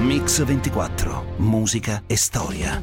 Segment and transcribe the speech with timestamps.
[0.00, 2.80] Mix 24, musica e storia.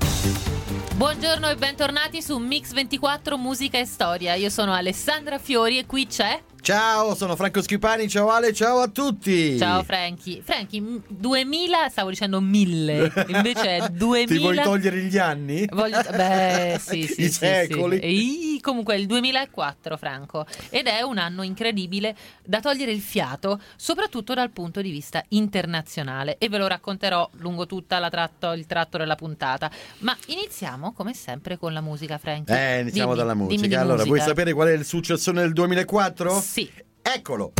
[0.96, 4.36] Buongiorno e bentornati su Mix 24 Musica e Storia.
[4.36, 8.88] Io sono Alessandra Fiori e qui c'è Ciao, sono Franco Schipani, ciao Ale, ciao a
[8.88, 9.56] tutti.
[9.56, 10.42] Ciao Franchi.
[10.44, 14.26] Franchi, 2000, stavo dicendo 1000, invece è 2000.
[14.34, 15.68] Ti vuoi togliere gli anni?
[15.70, 16.02] Voglio...
[16.10, 18.00] Beh, sì, sì, I sì, secoli.
[18.00, 18.56] Sì.
[18.58, 23.62] E comunque è il 2004, Franco, ed è un anno incredibile da togliere il fiato,
[23.76, 28.66] soprattutto dal punto di vista internazionale e ve lo racconterò lungo tutta la tratto, il
[28.66, 29.70] tratto della puntata.
[30.00, 32.52] Ma iniziamo come sempre con la musica, Franchi.
[32.54, 33.62] Eh, iniziamo Dimmi, dalla musica.
[33.62, 34.10] dimmi allora, musica.
[34.16, 36.40] vuoi sapere qual è il successone del 2004?
[36.42, 36.55] Sì.
[36.58, 37.52] Eccolo.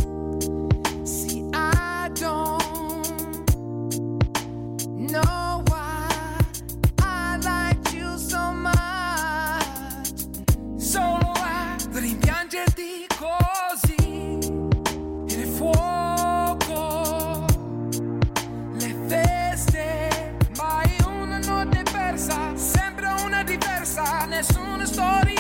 [1.04, 2.64] See, I don't
[5.12, 6.38] know why
[7.02, 10.24] I liked you so much.
[10.78, 14.38] Solo a rimpiangerti così
[15.28, 17.46] nel fuoco,
[18.80, 25.35] le feste, mai una notte persa, sempre una diversa, nessuna storia,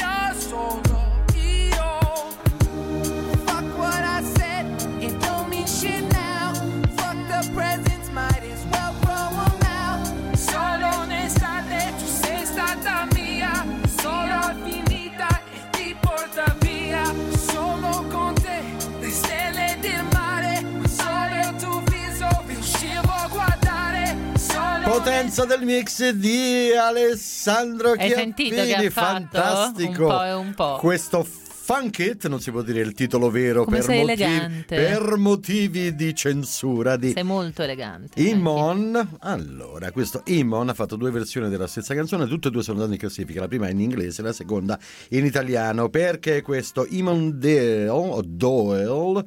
[25.15, 28.89] Potenza del mix di Alessandro Hai Chiappini.
[28.89, 30.07] Fantastico.
[30.07, 30.75] Un po' e un po'.
[30.77, 36.13] Questo Funk It, non si può dire il titolo vero per, motivi, per motivi di
[36.13, 38.21] censura di Sei molto elegante.
[38.21, 42.79] Imon, allora, questo Imon ha fatto due versioni della stessa canzone, tutte e due sono
[42.79, 44.77] andate in classifica, la prima in inglese, la seconda
[45.11, 49.25] in italiano, perché questo Imon Doyle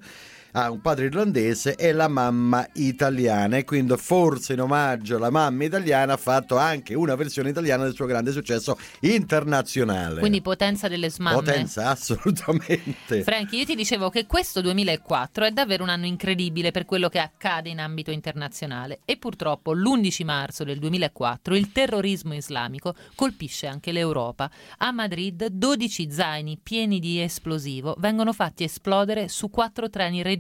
[0.53, 5.65] ha un padre irlandese e la mamma italiana e quindi forse in omaggio alla mamma
[5.65, 10.21] italiana ha fatto anche una versione italiana del suo grande successo internazionale.
[10.21, 11.37] Quindi potenza delle smamme.
[11.37, 13.23] Potenza, assolutamente.
[13.23, 17.19] Franchi, io ti dicevo che questo 2004 è davvero un anno incredibile per quello che
[17.19, 23.93] accade in ambito internazionale e purtroppo l'11 marzo del 2004 il terrorismo islamico colpisce anche
[23.93, 24.51] l'Europa.
[24.79, 30.37] A Madrid 12 zaini pieni di esplosivo vengono fatti esplodere su quattro treni regionali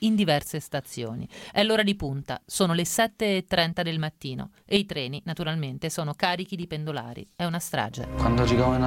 [0.00, 1.28] in diverse stazioni.
[1.52, 6.56] È l'ora di punta, sono le 7.30 del mattino e i treni naturalmente sono carichi
[6.56, 7.26] di pendolari.
[7.36, 8.08] È una strage.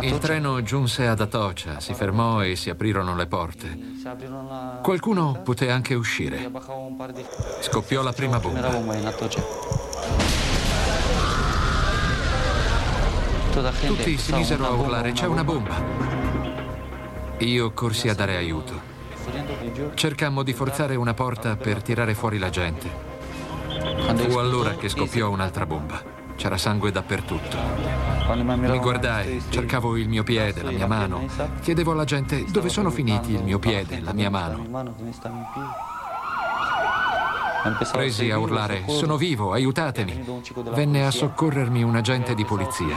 [0.02, 3.78] Il treno giunse ad Atocha, si fermò e si aprirono le porte.
[4.82, 6.52] Qualcuno poté anche uscire.
[7.62, 9.08] Scoppiò la prima bomba.
[13.86, 15.76] Tutti si misero a urlare, c'è una bomba.
[17.40, 18.89] Io corsi a dare aiuto.
[19.94, 22.90] Cercammo di forzare una porta per tirare fuori la gente.
[24.16, 26.02] Fu allora che scoppiò un'altra bomba.
[26.36, 27.58] C'era sangue dappertutto.
[28.34, 31.28] mi guardai, cercavo il mio piede, la mia mano.
[31.62, 34.66] Chiedevo alla gente dove sono finiti il mio piede, la mia mano.
[37.92, 40.24] Presi a urlare, sono vivo, aiutatemi.
[40.72, 42.96] Venne a soccorrermi un agente di polizia.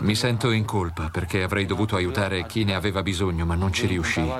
[0.00, 3.86] Mi sento in colpa perché avrei dovuto aiutare chi ne aveva bisogno, ma non ci
[3.86, 4.30] riuscii.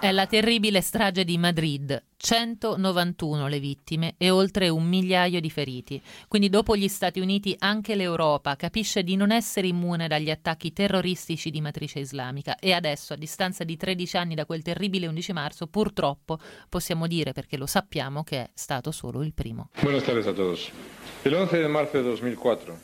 [0.00, 6.00] È la terribile strage di Madrid, 191 le vittime e oltre un migliaio di feriti.
[6.28, 11.50] Quindi dopo gli Stati Uniti anche l'Europa capisce di non essere immune dagli attacchi terroristici
[11.50, 15.66] di matrice islamica e adesso, a distanza di 13 anni da quel terribile 11 marzo,
[15.66, 19.70] purtroppo possiamo dire, perché lo sappiamo, che è stato solo il primo.
[19.80, 20.70] Buenas tardes a todos.
[21.24, 22.76] El 11 de marzo de 2004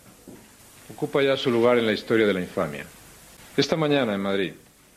[0.92, 2.84] ocupa ya su lugar en la historia de la infamia.
[3.56, 4.52] Esta mañana en Madrid,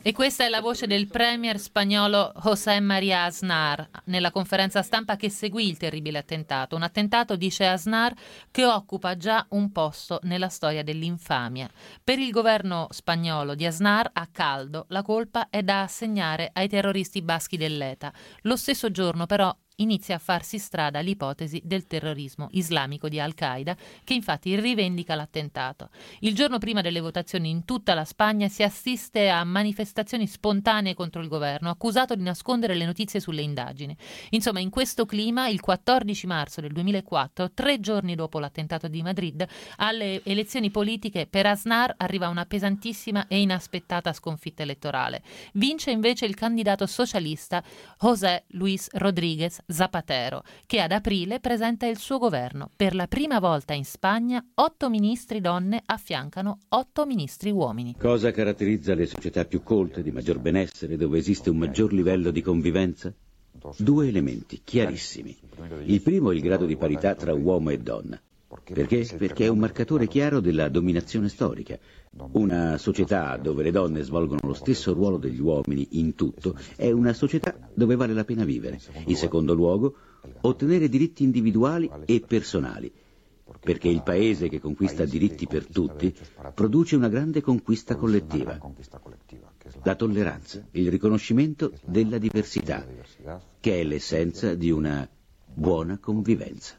[0.07, 5.29] E questa è la voce del premier spagnolo José María Aznar nella conferenza stampa che
[5.29, 6.77] seguì il terribile attentato.
[6.77, 8.13] Un attentato, dice Aznar,
[8.49, 11.69] che occupa già un posto nella storia dell'infamia.
[12.01, 17.21] Per il governo spagnolo di Aznar, a caldo, la colpa è da assegnare ai terroristi
[17.21, 18.13] baschi dell'ETA.
[18.43, 24.13] Lo stesso giorno, però, inizia a farsi strada l'ipotesi del terrorismo islamico di Al-Qaeda, che
[24.13, 25.89] infatti rivendica l'attentato.
[26.19, 31.21] Il giorno prima delle votazioni in tutta la Spagna si assiste a manifestazioni spontanee contro
[31.21, 33.95] il governo, accusato di nascondere le notizie sulle indagini.
[34.31, 39.45] Insomma, in questo clima, il 14 marzo del 2004, tre giorni dopo l'attentato di Madrid,
[39.77, 45.21] alle elezioni politiche per Aznar arriva una pesantissima e inaspettata sconfitta elettorale.
[45.53, 47.63] Vince invece il candidato socialista
[47.99, 52.69] José Luis Rodríguez Zapatero, che ad aprile presenta il suo governo.
[52.73, 57.93] Per la prima volta in Spagna, otto ministri donne affiancano otto ministri uomini.
[57.97, 62.41] Cosa caratterizza le società più colte, di maggior benessere, dove esiste un maggior livello di
[62.41, 63.13] convivenza?
[63.75, 65.35] Due elementi chiarissimi.
[65.83, 68.21] Il primo è il grado di parità tra uomo e donna.
[68.63, 69.07] Perché?
[69.17, 71.77] Perché è un marcatore chiaro della dominazione storica.
[72.31, 77.13] Una società dove le donne svolgono lo stesso ruolo degli uomini in tutto è una
[77.13, 78.79] società dove vale la pena vivere.
[79.05, 79.95] In secondo luogo,
[80.41, 82.91] ottenere diritti individuali e personali.
[83.59, 86.13] Perché il paese che conquista diritti per tutti
[86.53, 88.59] produce una grande conquista collettiva.
[89.83, 92.85] La tolleranza, il riconoscimento della diversità,
[93.59, 95.07] che è l'essenza di una
[95.53, 96.77] buona convivenza.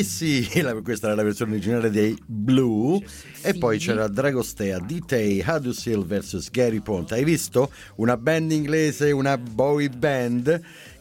[0.00, 2.98] Easy, La- questa era la versione originale dei Blue,
[3.42, 7.14] e poi c'era Dragostea, D-Tay, Hadusil vs Gary Ponte.
[7.14, 7.70] Hai visto?
[7.96, 10.58] Una band inglese, una boy band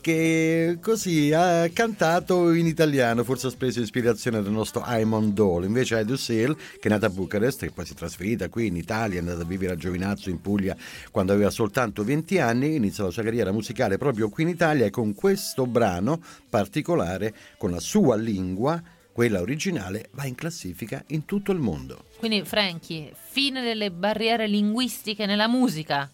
[0.10, 5.68] che così ha cantato in italiano, forse ha preso ispirazione dal nostro Aimon Dole.
[5.68, 9.18] Invece Hadusil, che è nata a Bucarest, che poi si è trasferita qui in Italia,
[9.18, 10.76] è andata a vivere a Giovinazzo in Puglia
[11.12, 14.90] quando aveva soltanto 20 anni, inizia la sua carriera musicale proprio qui in Italia e
[14.90, 16.20] con questo brano
[16.50, 18.82] particolare, con la sua lingua,
[19.12, 22.06] quella originale, va in classifica in tutto il mondo.
[22.18, 26.10] Quindi, Frankie, fine delle barriere linguistiche nella musica.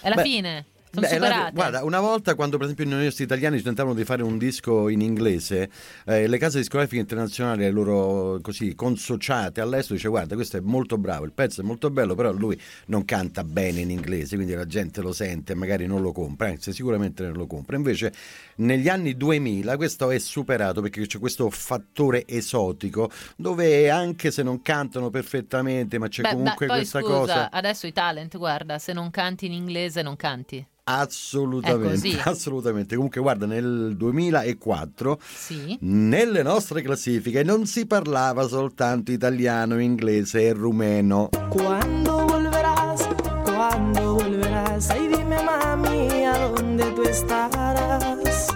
[0.00, 0.66] È la Beh, fine.
[0.94, 4.22] Sono Beh, la- guarda, una volta quando per esempio i nostri italiani tentavano di fare
[4.22, 5.70] un disco in inglese,
[6.06, 10.96] eh, le case discografiche internazionali, le loro così consociate all'estero, dice guarda questo è molto
[10.98, 14.66] bravo, il pezzo è molto bello, però lui non canta bene in inglese, quindi la
[14.66, 17.76] gente lo sente magari non lo compra, anzi sicuramente non lo compra.
[17.76, 18.12] Invece
[18.56, 24.62] negli anni 2000 questo è superato perché c'è questo fattore esotico dove anche se non
[24.62, 27.50] cantano perfettamente, ma c'è Beh, comunque beh, poi questa scusa, cosa...
[27.50, 30.64] adesso i talent, guarda, se non canti in inglese non canti.
[30.86, 32.94] Assolutamente, assolutamente.
[32.96, 35.78] Comunque, guarda, nel 2004 Sì.
[35.80, 41.30] nelle nostre classifiche non si parlava soltanto italiano, inglese e rumeno.
[41.48, 43.08] ¿Cuándo volverás?
[43.44, 44.90] ¿Cuándo volverás?
[44.90, 48.48] Ay, dime, mami, ¿a dónde tú estarás?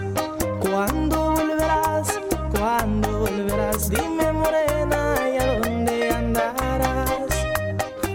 [0.61, 2.21] ¿Cuándo volverás?
[2.51, 3.89] ¿Cuándo volverás?
[3.89, 7.27] Dime, morena, ¿y a dónde andarás?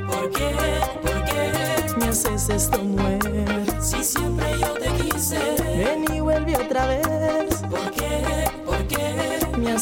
[0.07, 0.51] ¿Por qué?
[1.01, 1.95] ¿Por qué?
[1.99, 3.12] Me haces esto, mujer.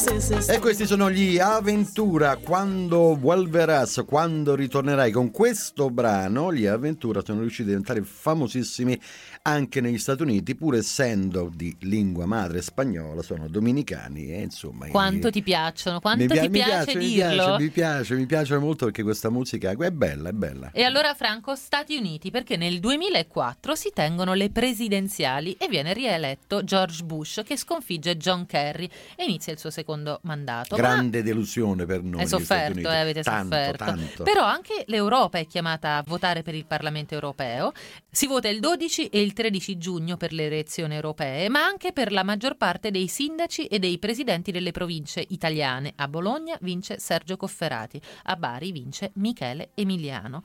[0.04, 5.12] E questi sono gli Aventura, quando volverás, quando ritornerai.
[5.12, 9.00] Con questo brano gli Aventura sono riusciti a diventare famosissimi
[9.42, 14.86] anche negli Stati Uniti, pur essendo di lingua madre spagnola, sono dominicani e insomma...
[14.86, 15.98] Quanto i- ti piacciono?
[15.98, 17.34] Quanto mi, pia- ti mi piace, mi dirlo?
[17.34, 20.70] piace, mi piace, mi piace molto perché questa musica è bella, è bella.
[20.72, 26.62] E allora Franco, Stati Uniti, perché nel 2004 si tengono le presidenziali e viene rieletto
[26.62, 30.76] George Bush che sconfigge John Kerry e inizia il suo secondo mandato.
[30.76, 32.26] Ma Grande delusione per noi.
[32.26, 33.84] Stati sofferto, eh, avete tanto, sofferto.
[33.84, 34.22] Tanto.
[34.22, 37.72] Però anche l'Europa è chiamata a votare per il Parlamento europeo.
[38.08, 42.12] Si vota il 12 e il 13 giugno per le elezioni europee, ma anche per
[42.12, 45.92] la maggior parte dei sindaci e dei presidenti delle province italiane.
[45.96, 50.42] A Bologna vince Sergio Cofferati, a Bari vince Michele Emiliano.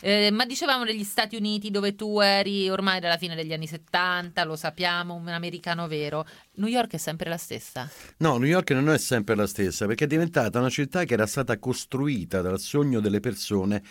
[0.00, 4.44] Eh, ma dicevamo degli Stati Uniti dove tu eri ormai dalla fine degli anni 70,
[4.44, 6.24] lo sappiamo, un americano vero.
[6.54, 7.90] New York è sempre la stessa.
[8.18, 11.26] No, New York non è sempre la stessa perché è diventata una città che era
[11.26, 13.82] stata costruita dal sogno delle persone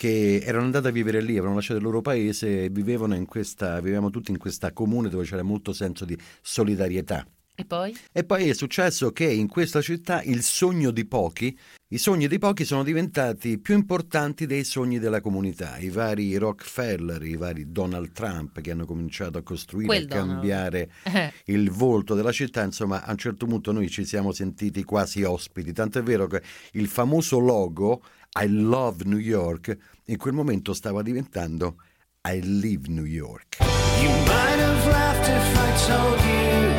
[0.00, 3.80] che erano andate a vivere lì, avevano lasciato il loro paese e vivevano in questa,
[3.80, 7.26] vivevamo tutti in questa comune dove c'era molto senso di solidarietà.
[7.54, 7.94] E poi?
[8.10, 11.54] E poi è successo che in questa città il sogno di pochi,
[11.88, 15.76] i sogni di pochi sono diventati più importanti dei sogni della comunità.
[15.76, 20.30] I vari Rockefeller, i vari Donald Trump che hanno cominciato a costruire Quel e Donald.
[20.30, 20.90] cambiare
[21.46, 25.74] il volto della città, insomma, a un certo punto noi ci siamo sentiti quasi ospiti.
[25.74, 26.40] Tant'è vero che
[26.72, 28.00] il famoso logo
[28.32, 31.76] I Love New York in quel momento stava diventando
[32.22, 33.58] I Live New York.
[34.00, 36.69] You might have laughed if I told you.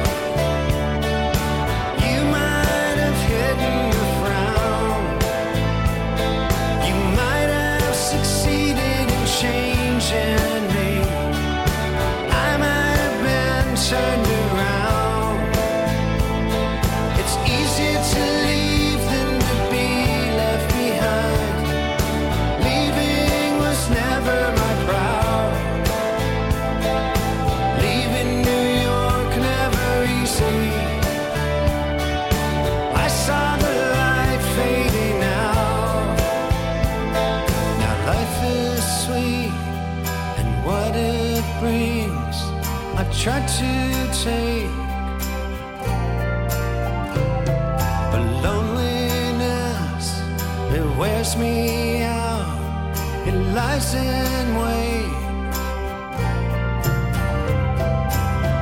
[53.81, 55.11] In wait.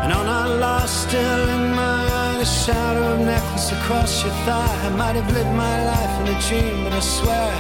[0.02, 4.88] And on our lost, still in my mind, a shadow of necklace across your thigh.
[4.88, 7.52] I might have lived my life in a dream, but I swear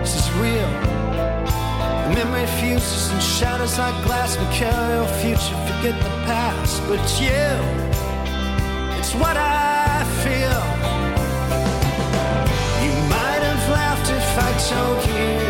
[0.00, 0.70] this is real.
[2.06, 4.38] The memory fuses and shatters like glass.
[4.38, 6.80] We carry your future, forget the past.
[6.88, 7.50] But you,
[8.96, 10.62] it's what I feel.
[12.84, 15.45] You might have laughed if I told you.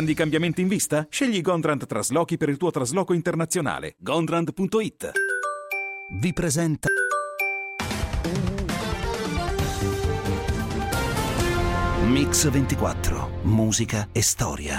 [0.00, 1.06] Grandi cambiamenti in vista?
[1.10, 3.96] Scegli Gondrand Traslochi per il tuo trasloco internazionale.
[3.98, 5.12] Gondrand.it
[6.12, 6.88] Vi presenta
[12.06, 14.78] Mix 24, musica e storia.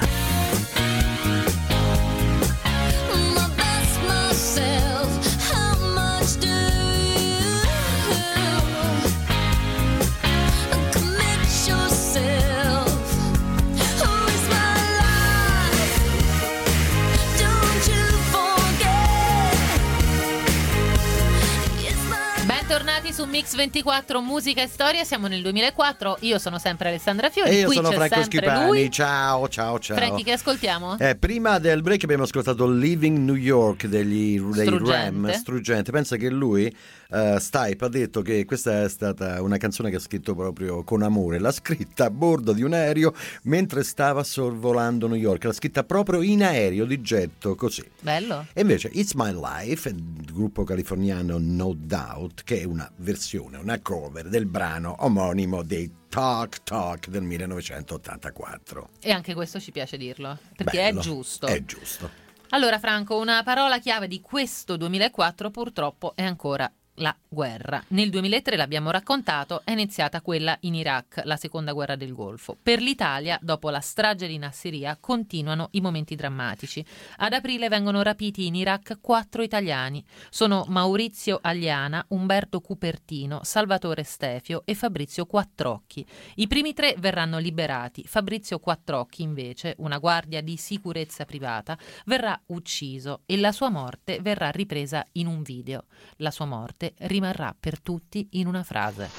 [23.21, 27.59] Su Mix 24 Musica e Storia, siamo nel 2004, io sono sempre Alessandra Fiori, E
[27.59, 28.65] io qui sono c'è Franco Schipani.
[28.65, 28.89] lui.
[28.89, 29.95] Ciao, ciao, ciao.
[29.95, 30.97] Franchi, che ascoltiamo?
[30.97, 35.27] Eh, prima del break abbiamo ascoltato Living New York degli, dei Struggente.
[35.27, 35.91] Ram, struggente.
[35.91, 36.75] Pensa che lui,
[37.11, 41.01] eh, Stipe, ha detto che questa è stata una canzone che ha scritto proprio con
[41.01, 41.39] amore.
[41.39, 43.13] L'ha scritta a bordo di un aereo
[43.43, 45.43] mentre stava sorvolando New York.
[45.43, 47.83] L'ha scritta proprio in aereo di getto, così.
[47.99, 48.47] Bello.
[48.53, 53.79] E invece It's My Life, il gruppo californiano No Doubt, che è una versione, una
[53.81, 58.89] cover del brano omonimo dei Talk Talk del 1984.
[59.01, 61.47] E anche questo ci piace dirlo, perché Bello, è giusto.
[61.47, 62.09] È giusto.
[62.53, 67.83] Allora Franco, una parola chiave di questo 2004 purtroppo è ancora la guerra.
[67.89, 72.57] Nel 2003 l'abbiamo raccontato, è iniziata quella in Iraq, la seconda guerra del Golfo.
[72.61, 76.85] Per l'Italia, dopo la strage di Nassiriya, continuano i momenti drammatici.
[77.17, 80.03] Ad aprile vengono rapiti in Iraq quattro italiani.
[80.29, 86.05] Sono Maurizio Agliana, Umberto Cupertino, Salvatore Stefio e Fabrizio Quattrocchi.
[86.35, 88.03] I primi tre verranno liberati.
[88.05, 94.49] Fabrizio Quattrocchi, invece, una guardia di sicurezza privata, verrà ucciso e la sua morte verrà
[94.49, 95.85] ripresa in un video.
[96.17, 99.09] La sua morte rimarrà per tutti in una frase.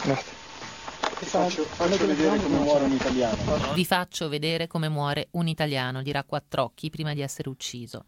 [1.22, 3.72] Faccio, faccio vedere come muore un italiano.
[3.74, 8.04] Vi faccio vedere come muore un italiano, dirà Quattrocchi prima di essere ucciso.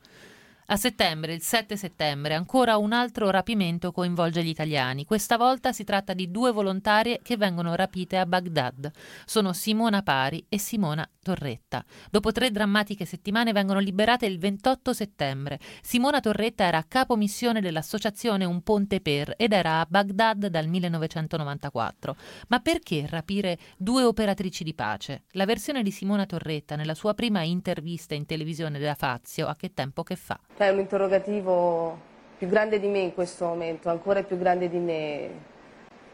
[0.69, 5.05] A settembre, il 7 settembre, ancora un altro rapimento coinvolge gli italiani.
[5.05, 8.91] Questa volta si tratta di due volontarie che vengono rapite a Baghdad.
[9.27, 11.85] Sono Simona Pari e Simona Torretta.
[12.11, 15.61] Dopo tre drammatiche settimane vengono liberate il 28 settembre.
[15.83, 22.17] Simona Torretta era capo missione dell'associazione Un Ponte Per ed era a Baghdad dal 1994.
[22.49, 25.25] Ma perché rapire due operatrici di pace?
[25.33, 29.75] La versione di Simona Torretta nella sua prima intervista in televisione da Fazio, a che
[29.75, 30.41] tempo che fa?
[30.57, 31.99] È un interrogativo
[32.39, 35.29] più grande di me in questo momento, ancora più grande di me.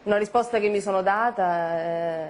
[0.03, 2.29] Una risposta che mi sono data è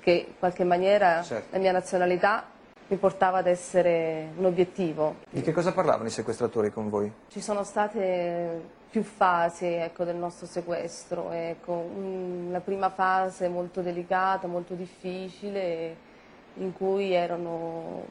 [0.00, 1.48] che in qualche maniera Certo.
[1.50, 2.46] la mia nazionalità
[2.86, 5.16] mi portava ad essere un obiettivo.
[5.28, 7.12] Di che cosa parlavano i sequestratori con voi?
[7.28, 11.30] Ci sono state più fasi ecco, del nostro sequestro.
[11.30, 11.90] Ecco.
[12.48, 15.94] La prima fase molto delicata, molto difficile,
[16.54, 18.06] in cui erano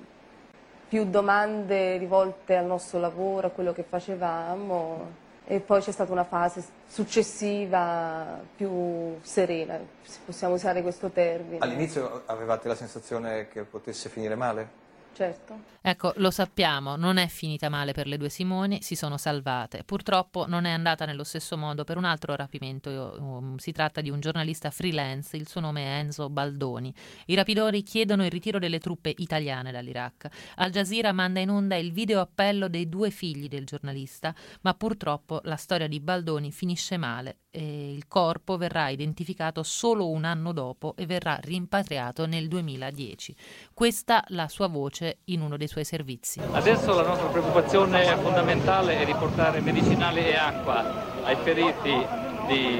[0.88, 6.26] più domande rivolte al nostro lavoro, a quello che facevamo e poi c'è stata una
[6.26, 11.60] fase successiva più serena, se possiamo usare questo termine.
[11.60, 14.86] All'inizio avevate la sensazione che potesse finire male?
[15.18, 15.64] Certo.
[15.82, 19.84] Ecco, lo sappiamo, non è finita male per le due Simoni, si sono salvate.
[19.84, 23.16] Purtroppo non è andata nello stesso modo per un altro rapimento.
[23.18, 26.94] Um, si tratta di un giornalista freelance, il suo nome è Enzo Baldoni.
[27.28, 30.28] I rapidori chiedono il ritiro delle truppe italiane dall'Iraq.
[30.58, 35.40] Al Jazeera manda in onda il video appello dei due figli del giornalista, ma purtroppo
[35.46, 40.96] la storia di Baldoni finisce male e il corpo verrà identificato solo un anno dopo
[40.96, 43.36] e verrà rimpatriato nel 2010.
[43.74, 46.40] Questa la sua voce in uno dei suoi servizi.
[46.52, 52.06] Adesso la nostra preoccupazione fondamentale è di portare medicinali e acqua ai feriti
[52.48, 52.80] di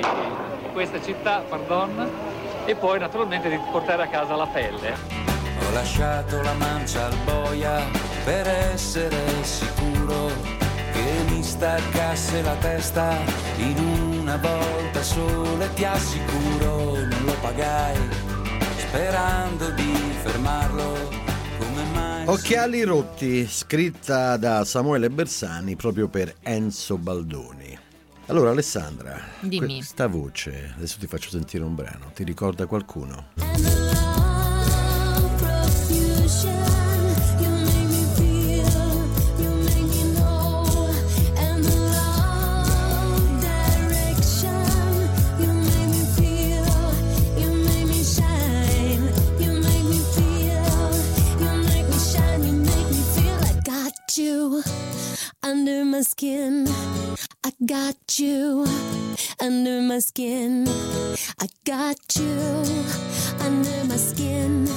[0.74, 2.10] questa città, pardon,
[2.66, 4.94] e poi naturalmente di portare a casa la pelle.
[5.66, 7.82] Ho lasciato la mancia al boia
[8.24, 10.28] per essere sicuro
[10.94, 13.18] che mi staccasse la testa
[13.58, 13.78] in
[14.20, 17.98] una volta sola e ti assicuro non lo pagai
[18.78, 19.94] sperando di
[20.24, 21.17] fermarlo
[22.30, 27.80] Occhiali rotti, scritta da Samuele Bersani proprio per Enzo Baldoni.
[28.26, 29.76] Allora Alessandra, Dimmi.
[29.76, 33.28] questa voce, adesso ti faccio sentire un brano, ti ricorda qualcuno?
[55.98, 56.68] My skin,
[57.44, 58.66] I got you
[59.42, 60.68] under my skin,
[61.42, 62.62] I got you
[63.40, 64.68] under my skin,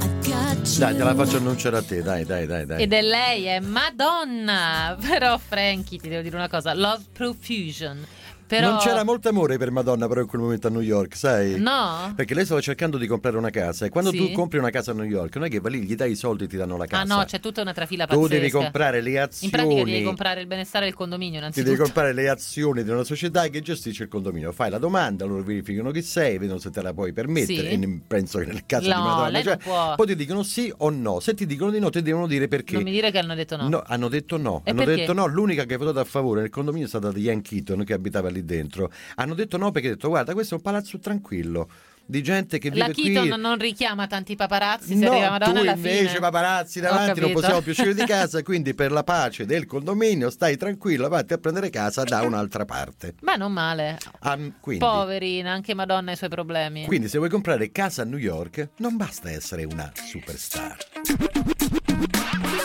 [0.00, 0.78] I got you.
[0.78, 2.80] Dai, te la faccio annunciare a te, dai, dai, dai, dai.
[2.80, 4.96] Ed è lei, è Madonna!
[5.06, 8.06] Però Frankie, ti devo dire una cosa, Love Profusion.
[8.46, 8.70] Però...
[8.70, 11.58] Non c'era molto amore per Madonna però in quel momento a New York, sai?
[11.58, 12.12] No?
[12.14, 14.18] Perché lei stava cercando di comprare una casa e quando Sì.
[14.18, 16.14] tu compri una casa a New York non è che va lì, gli dai i
[16.16, 17.02] soldi e ti danno la casa.
[17.12, 18.34] Ah no, c'è tutta una trafila Tu pazzesca.
[18.34, 19.50] devi comprare le In azioni.
[19.52, 21.70] pratica devi comprare il benestare del condominio Ti innanzitutto.
[21.70, 24.52] devi comprare le azioni di una società che gestisce il condominio.
[24.52, 27.68] Fai la domanda, loro verificano chi sei, vedono se te la puoi permettere.
[27.70, 27.80] Sì.
[27.82, 29.42] E penso che nel caso No, di Madonna.
[29.42, 29.58] cioè.
[29.96, 31.20] Poi ti dicono sì o no.
[31.20, 32.74] Se ti dicono di no, ti devono dire perché.
[32.74, 33.68] Non mi dire che hanno detto no.
[33.68, 34.62] No, hanno detto no.
[34.64, 35.00] E hanno perché?
[35.00, 35.26] detto no.
[35.26, 38.35] L'unica che ha votato a favore nel condominio è stata Diane Keaton che abitava lì
[38.44, 38.90] dentro.
[39.16, 41.68] Hanno detto no perché ha detto guarda, questo è un palazzo tranquillo
[42.08, 43.40] di gente che vive La Keaton qui.
[43.40, 46.20] non richiama tanti paparazzi se No, arriva Madonna tu invece fine.
[46.20, 50.56] paparazzi davanti non possiamo più uscire di casa quindi per la pace del condominio stai
[50.56, 53.98] tranquillo vatti a prendere casa da un'altra parte Ma non male.
[54.20, 56.86] Ah, quindi, Poverina, anche Madonna ha i suoi problemi.
[56.86, 60.76] quindi se vuoi comprare casa a New York non basta essere una superstar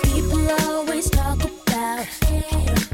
[0.04, 2.91] People always talk about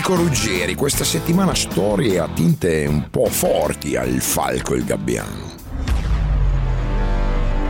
[0.00, 5.52] Enrico Ruggeri, questa settimana storie a tinte un po' forti al Falco e il Gabbiano.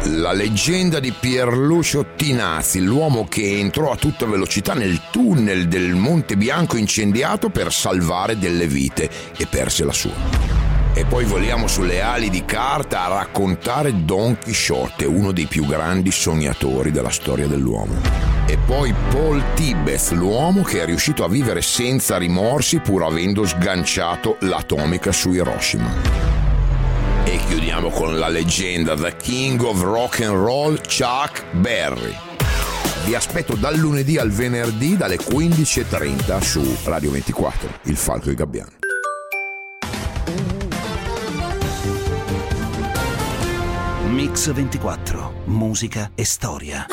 [0.05, 6.37] La leggenda di Pierlucio Tinazzi, l'uomo che entrò a tutta velocità nel tunnel del Monte
[6.37, 10.15] Bianco incendiato per salvare delle vite e perse la sua.
[10.95, 16.13] E poi voliamo sulle ali di carta a raccontare Don Chisciotte, uno dei più grandi
[16.13, 18.30] sognatori della storia dell'uomo.
[18.51, 24.39] E poi Paul Tibbets, l'uomo che è riuscito a vivere senza rimorsi pur avendo sganciato
[24.41, 25.89] l'atomica su Hiroshima.
[27.23, 32.13] E chiudiamo con la leggenda The King of Rock and Roll Chuck Berry.
[33.05, 38.37] Vi aspetto dal lunedì al venerdì dalle 15.30 su Radio 24, Il Falco e il
[38.37, 38.71] Gabbiano.
[44.09, 46.85] Mix 24, musica e storia.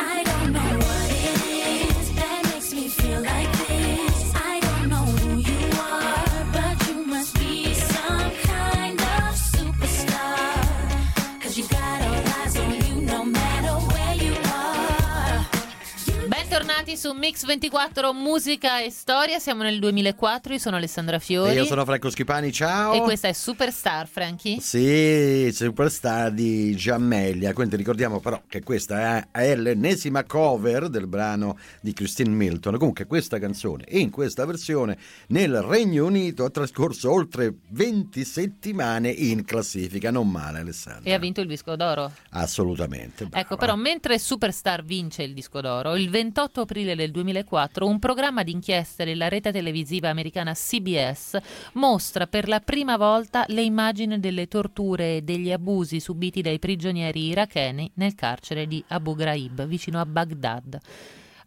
[16.98, 21.66] Su Mix 24 Musica e Storia, siamo nel 2004, io sono Alessandra Fiori E io
[21.66, 22.94] sono Franco Schipani, ciao.
[22.96, 24.60] e questa è Superstar, Frankie.
[24.60, 27.54] Sì, superstar di Giammelia.
[27.54, 32.80] Quindi ricordiamo però che questa è, l'ennesima cover del brano di Christine Milton.
[32.80, 39.46] Comunque questa canzone in questa versione nel Regno Unito ha trascorso oltre 20 settimane in
[39.46, 40.10] classifica.
[40.10, 41.08] Non male Alessandro.
[41.08, 42.12] E ha vinto il disco d'oro.
[42.32, 43.28] Assolutamente.
[43.28, 43.46] brava.
[43.46, 48.44] Ecco, però, mentre Superstar vince il disco d'oro, il 28 aprile del 2004 un programma
[48.44, 51.38] di inchieste della rete televisiva americana CBS
[51.74, 57.28] mostra per la prima volta le immagini delle torture e degli abusi subiti dai prigionieri
[57.28, 60.80] iracheni nel carcere di Abu Ghraib, vicino a Baghdad.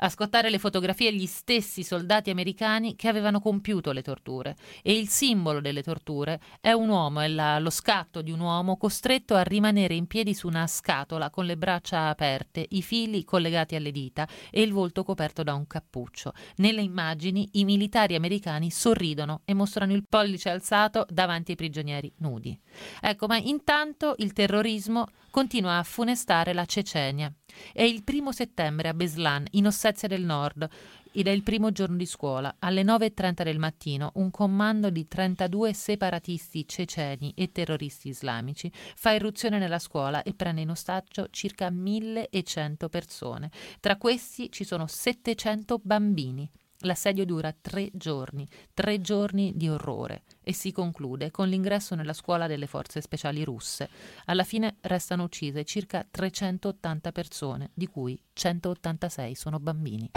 [0.02, 5.10] A scottare le fotografie gli stessi soldati americani che avevano compiuto le torture e il
[5.10, 9.42] simbolo delle torture è un uomo, è la- lo scatto di un uomo costretto a
[9.42, 14.26] rimanere in piedi su una scatola con le braccia aperte, i fili collegati alle dita
[14.50, 16.32] e il volto coperto da un cappuccio.
[16.56, 22.58] Nelle immagini i militari americani sorridono e mostrano il pollice alzato davanti ai prigionieri nudi.
[23.02, 27.32] Ecco, ma intanto il terrorismo continua a funestare la Cecenia.
[27.72, 30.68] È il primo settembre a Beslan, in Ossetia del Nord,
[31.12, 32.56] ed è il primo giorno di scuola.
[32.60, 39.58] Alle 9.30 del mattino un comando di 32 separatisti ceceni e terroristi islamici fa irruzione
[39.58, 43.50] nella scuola e prende in ostaggio circa 1.100 persone.
[43.80, 46.48] Tra questi ci sono 700 bambini.
[46.84, 52.46] L'assedio dura tre giorni, tre giorni di orrore e si conclude con l'ingresso nella scuola
[52.46, 53.90] delle forze speciali russe.
[54.24, 60.12] Alla fine restano uccise circa 380 persone, di cui 186 sono bambini.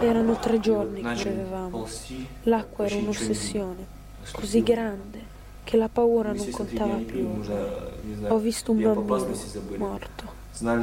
[0.00, 1.86] Erano tre giorni che bevevamo.
[2.44, 3.86] L'acqua era un'ossessione,
[4.32, 7.28] così grande che la paura non contava più.
[8.26, 10.32] Ho visto un bambino morto,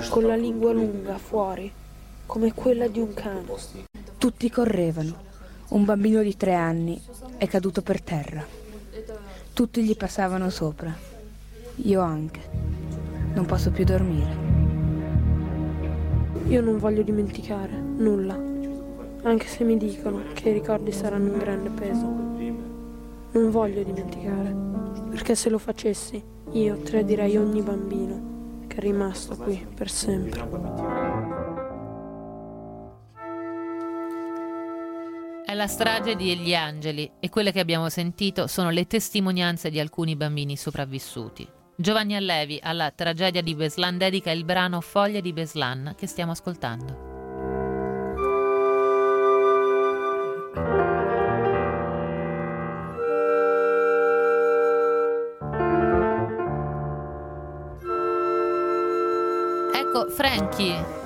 [0.10, 1.84] con la lingua lunga fuori,
[2.26, 3.44] come quella di un cane.
[4.18, 5.24] Tutti correvano.
[5.70, 7.02] Un bambino di tre anni
[7.38, 8.46] è caduto per terra.
[9.54, 10.94] Tutti gli passavano sopra.
[11.76, 12.40] Io anche.
[13.34, 14.54] Non posso più dormire.
[16.48, 18.40] Io non voglio dimenticare nulla,
[19.24, 22.06] anche se mi dicono che i ricordi saranno un grande peso.
[23.32, 24.56] Non voglio dimenticare,
[25.10, 30.95] perché se lo facessi io tradirei ogni bambino che è rimasto qui per sempre.
[35.56, 40.58] La strage degli angeli e quelle che abbiamo sentito sono le testimonianze di alcuni bambini
[40.58, 41.48] sopravvissuti.
[41.78, 47.14] Giovanni Allevi alla tragedia di Beslan dedica il brano Foglie di Beslan che stiamo ascoltando.
[59.74, 61.05] Ecco, Frankie,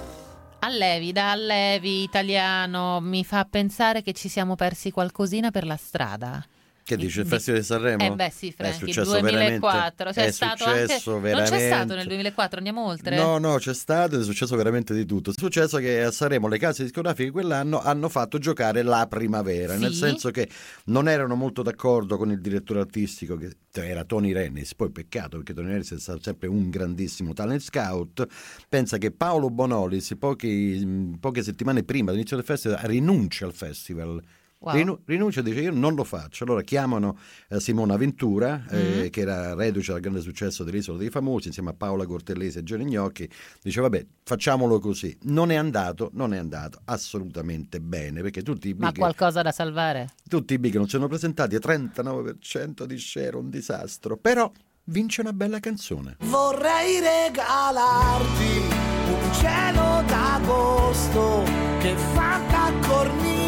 [0.69, 6.45] Allevi, da Allevi italiano, mi fa pensare che ci siamo persi qualcosina per la strada.
[6.89, 8.04] Che dice il Festival di Sanremo?
[8.04, 10.82] Eh beh sì, È Franchi, successo 2004, c'è veramente- è stato anche...
[10.88, 13.15] successo Non c'è stato veramente- nel 2004, andiamo oltre?
[13.15, 15.30] No, no, c'è stato ed è successo veramente di tutto.
[15.30, 19.80] È successo che a Sanremo le case discografiche quell'anno hanno fatto giocare la primavera, Sì.
[19.82, 20.49] nel senso che
[20.86, 25.54] non erano molto d'accordo con il direttore artistico che era Tony Rennis, poi peccato perché
[25.54, 28.25] Tony Rennis è stato sempre un grandissimo talent scout,
[28.67, 34.19] pensa che Paolo Bonolis pochi- poche settimane prima dell'inizio del festival rinuncia al festival.
[34.62, 34.76] Wow.
[34.76, 36.43] Rinu- rinuncia e dice io non lo faccio.
[36.43, 37.17] Allora chiamano
[37.48, 39.08] eh, Simona Ventura, eh, Mm.
[39.08, 42.84] che era reduce dal grande successo dell'Isola dei Famosi, insieme a Paola Cortellesi e Gianni
[42.86, 43.30] Gnocchi.
[43.62, 45.17] Dice vabbè, facciamolo così.
[45.24, 49.52] Non è andato, non è andato assolutamente bene, perché tutti i Ma big, qualcosa da
[49.52, 50.10] salvare?
[50.28, 54.17] tutti i big non si sono presentati a 39% di share, un disastro.
[54.17, 54.52] Però
[54.86, 56.17] vince una bella canzone.
[56.19, 58.62] Vorrei regalarti
[59.08, 61.43] un cielo d'agosto
[61.80, 63.38] che fa da cornice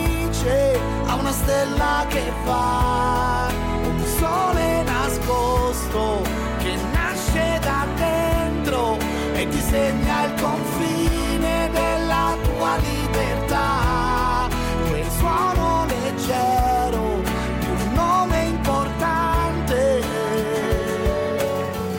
[0.49, 3.47] a una stella che fa
[3.84, 6.21] un sole nascosto
[6.58, 8.97] che nasce da dentro
[9.34, 14.49] e disegna il confine della tua libertà.
[14.89, 17.21] Quel suono leggero
[17.60, 20.01] di un nome importante.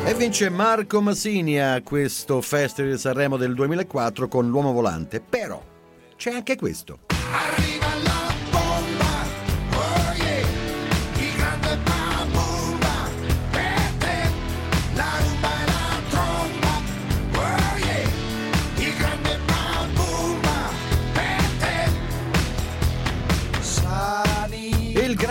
[0.04, 5.20] E vince Marco Masini a questo Festival di Sanremo del 2004 con L'Uomo Volante.
[5.20, 5.62] Però
[6.16, 6.98] c'è anche questo.
[7.32, 7.81] Arriva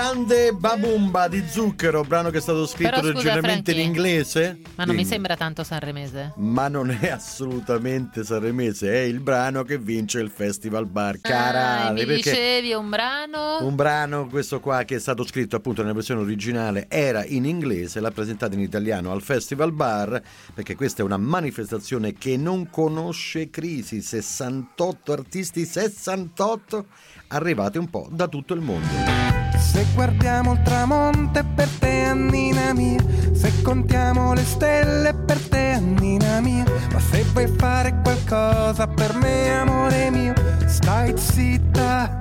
[0.02, 4.60] grande Babumba di Zucchero, brano che è stato scritto Però scusa, originalmente in Frankie, inglese.
[4.76, 5.14] Ma non mi Dimmi.
[5.14, 6.34] sembra tanto sanremese.
[6.38, 11.18] Ma non è assolutamente sanremese, è il brano che vince il Festival Bar.
[11.18, 13.60] Ah, Carale, mi perché dicevi un brano?
[13.64, 18.00] un brano, questo qua, che è stato scritto appunto nella versione originale, era in inglese,
[18.00, 20.20] l'ha presentato in italiano al Festival Bar,
[20.52, 24.02] perché questa è una manifestazione che non conosce crisi.
[24.02, 26.86] 68 artisti, 68
[27.28, 29.31] arrivati un po' da tutto il mondo.
[29.62, 33.00] Se guardiamo il tramonto per te Annina mia.
[33.32, 36.66] Se contiamo le stelle per te Annina mia.
[36.92, 40.34] Ma se vuoi fare qualcosa per me amore mio
[40.66, 42.18] Stai zitta.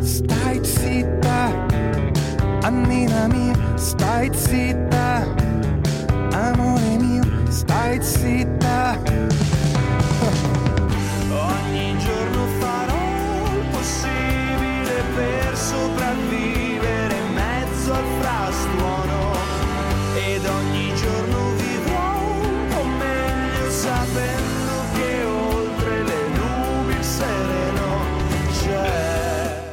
[0.00, 1.66] Stai zitta.
[2.62, 5.26] Annina mia Stai zitta.
[6.32, 9.49] Amore mio Stai zitta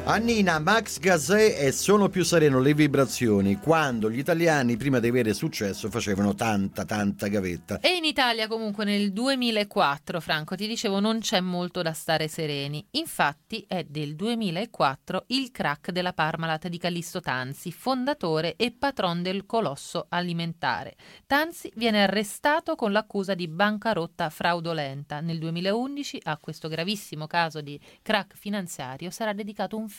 [0.09, 5.33] Annina, Max Gazzè e Sono più sereno le vibrazioni quando gli italiani prima di avere
[5.33, 7.81] successo facevano tanta tanta gavetta.
[7.81, 12.87] E in Italia comunque nel 2004, Franco, ti dicevo, non c'è molto da stare sereni.
[12.91, 19.45] Infatti è del 2004 il crack della Parmalat di Callisto Tanzi, fondatore e patron del
[19.45, 20.95] colosso alimentare.
[21.25, 25.19] Tanzi viene arrestato con l'accusa di bancarotta fraudolenta.
[25.19, 29.95] Nel 2011 a questo gravissimo caso di crack finanziario sarà dedicato un film,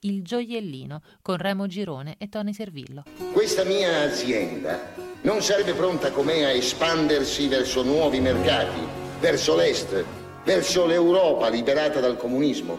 [0.00, 3.04] Il gioiellino, con Remo Girone e Tony Servillo.
[3.32, 4.78] Questa mia azienda
[5.22, 8.80] non sarebbe pronta com'è a espandersi verso nuovi mercati,
[9.20, 10.04] verso l'Est,
[10.44, 12.78] verso l'Europa liberata dal comunismo,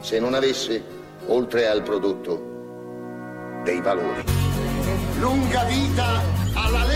[0.00, 0.82] se non avesse,
[1.26, 4.22] oltre al prodotto, dei valori.
[5.18, 6.22] Lunga vita
[6.54, 6.87] alla!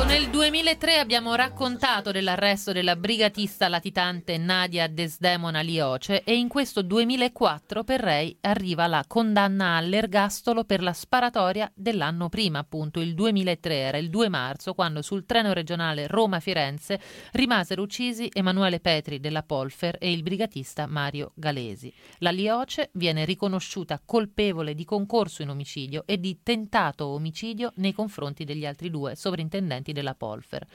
[0.00, 6.80] Ecco, nel 2003 abbiamo raccontato dell'arresto della brigatista latitante Nadia Desdemona Lioce e in questo
[6.80, 13.74] 2004 per lei arriva la condanna all'ergastolo per la sparatoria dell'anno prima, appunto il 2003,
[13.74, 16.98] era il 2 marzo, quando sul treno regionale Roma-Firenze
[17.32, 21.92] rimasero uccisi Emanuele Petri della Polfer e il brigatista Mario Galesi.
[22.20, 28.44] La Lioce viene riconosciuta colpevole di concorso in omicidio e di tentato omicidio nei confronti
[28.44, 30.66] degli altri due sovrintendenti della Polfer.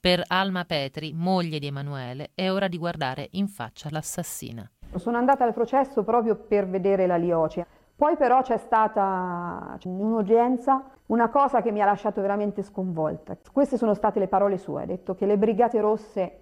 [0.00, 4.68] Per Alma Petri, moglie di Emanuele, è ora di guardare in faccia l'assassina.
[4.96, 7.66] Sono andata al processo proprio per vedere la Lioce.
[7.94, 13.36] Poi però c'è stata in un'udienza una cosa che mi ha lasciato veramente sconvolta.
[13.52, 16.38] Queste sono state le parole sue, ha detto che le Brigate Rosse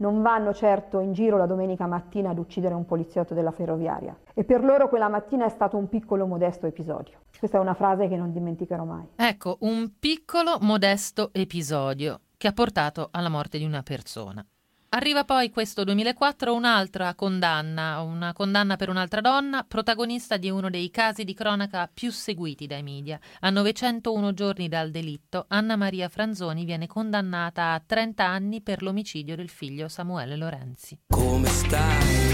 [0.00, 4.44] non vanno certo in giro la domenica mattina ad uccidere un poliziotto della ferroviaria e
[4.44, 7.18] per loro quella mattina è stato un piccolo modesto episodio.
[7.38, 9.06] Questa è una frase che non dimenticherò mai.
[9.16, 14.44] Ecco, un piccolo modesto episodio che ha portato alla morte di una persona.
[14.92, 20.90] Arriva poi questo 2004 un'altra condanna, una condanna per un'altra donna, protagonista di uno dei
[20.90, 23.16] casi di cronaca più seguiti dai media.
[23.38, 29.36] A 901 giorni dal delitto, Anna Maria Franzoni viene condannata a 30 anni per l'omicidio
[29.36, 30.98] del figlio Samuele Lorenzi.
[31.06, 32.28] Come stai?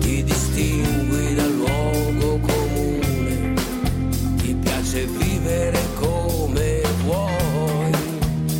[0.00, 3.54] Ti distingui dal luogo comune,
[4.36, 7.92] ti piace vivere come vuoi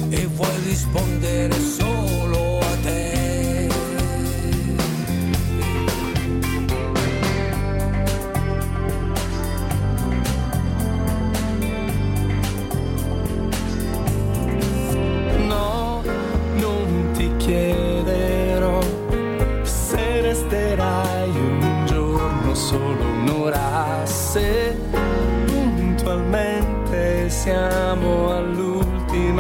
[0.09, 1.86] e vuoi rispondere solo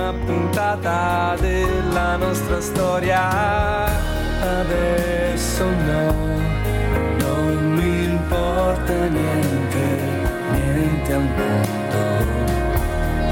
[0.06, 3.84] all'ultima puntata della nostra storia.
[4.40, 6.12] Adesso no,
[7.18, 9.98] non mi importa niente,
[10.52, 11.96] niente al mondo,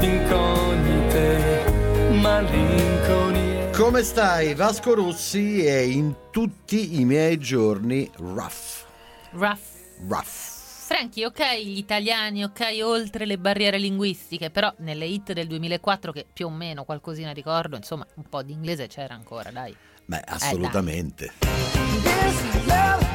[0.05, 1.63] incognite
[2.11, 3.69] malinconie.
[3.71, 4.53] Come stai?
[4.55, 8.83] Vasco Rossi è in tutti i miei giorni rough.
[9.31, 9.59] Rough.
[10.07, 10.54] Rough.
[10.87, 16.27] Franchi, ok, gli italiani, ok, oltre le barriere linguistiche, però nelle hit del 2004, che
[16.31, 19.75] più o meno qualcosina ricordo, insomma, un po' di inglese c'era ancora, dai.
[20.05, 21.33] Beh, assolutamente.
[21.39, 23.05] This love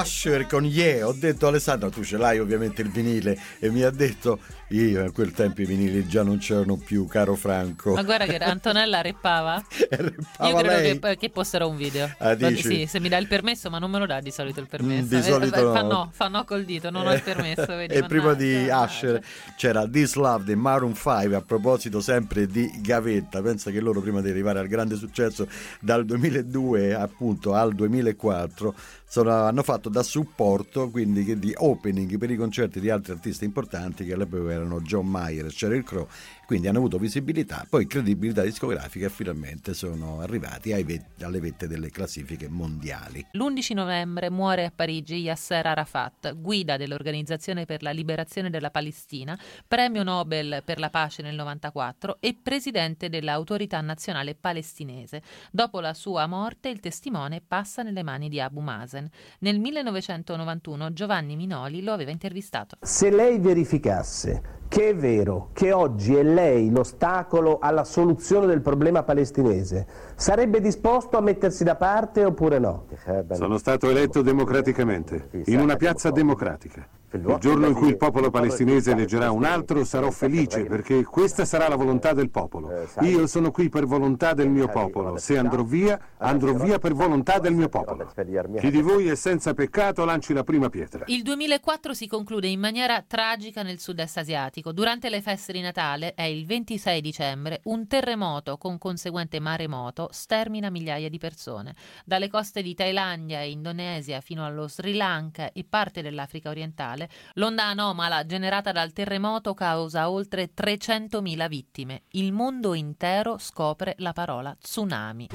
[0.00, 1.06] Usher con Yeah.
[1.06, 5.10] Ho detto Alessandro, tu ce l'hai ovviamente il vinile e mi ha detto io a
[5.10, 7.94] quel tempo i vinili già non c'erano più, caro Franco.
[7.94, 9.62] Ma guarda che Antonella reppava.
[9.90, 12.08] Reppava Io credo che, che posterò un video.
[12.18, 12.62] Ah, dici?
[12.62, 15.04] Sì, se mi dà il permesso, ma non me lo dà di solito il permesso.
[15.04, 15.72] Mm, di solito Eh, no.
[15.72, 17.66] Fa no, fa no col dito, non ho il permesso.
[17.74, 18.84] Vedi, e prima di mannaggia.
[18.84, 19.22] Usher
[19.56, 24.20] c'era This Love dei Maroon 5 a proposito sempre di Gavetta pensa che loro prima
[24.20, 25.48] di arrivare al grande successo
[25.80, 28.74] dal 2002 appunto al 2004
[29.10, 34.04] sono- hanno fatto da supporto quindi di opening per i concerti di altri artisti importanti
[34.04, 36.06] che all'epoca erano John Mayer Sheryl Crow
[36.50, 41.68] quindi hanno avuto visibilità poi credibilità discografica e finalmente sono arrivati ai ve- alle vette
[41.68, 48.50] delle classifiche mondiali L'11 novembre muore a Parigi Yasser Arafat, guida dell'Organizzazione per la Liberazione
[48.50, 55.22] della Palestina, premio Nobel per la pace nel 94 e presidente dell'Autorità Nazionale Palestinese.
[55.52, 59.08] Dopo la sua morte il testimone passa nelle mani di Abu Mazen.
[59.38, 62.76] Nel 1991 Giovanni Minoli lo aveva intervistato.
[62.80, 69.02] Se lei verificasse che è vero che oggi è lei l'ostacolo alla soluzione del problema
[69.02, 72.84] palestinese, sarebbe disposto a mettersi da parte oppure no?
[73.32, 76.86] Sono stato eletto democraticamente, in una piazza democratica.
[77.12, 81.68] Il giorno in cui il popolo palestinese eleggerà un altro sarò felice perché questa sarà
[81.68, 82.70] la volontà del popolo.
[83.00, 85.16] Io sono qui per volontà del mio popolo.
[85.16, 88.12] Se andrò via, andrò via per volontà del mio popolo.
[88.58, 91.04] Chi di voi è senza peccato lanci la prima pietra.
[91.06, 94.72] Il 2004 si conclude in maniera tragica nel sud-est asiatico.
[94.72, 100.70] Durante le feste di Natale, è il 26 dicembre, un terremoto con conseguente maremoto stermina
[100.70, 101.74] migliaia di persone.
[102.04, 106.99] Dalle coste di Thailandia e Indonesia fino allo Sri Lanka e parte dell'Africa orientale,
[107.34, 112.02] l'onda anomala generata dal terremoto causa oltre 300.000 vittime.
[112.10, 115.28] Il mondo intero scopre la parola tsunami.